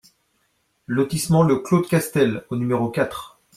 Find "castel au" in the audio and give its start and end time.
1.87-2.55